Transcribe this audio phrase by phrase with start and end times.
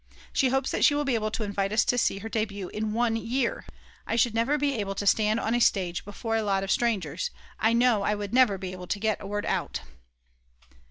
[0.33, 2.91] She hopes that she will be able to invite us to see her debut in
[2.91, 3.67] one year!!!
[4.07, 7.29] I should never be able to stand on a stage before a lot of strangers,
[7.59, 9.81] I know I would never be able to get a word out.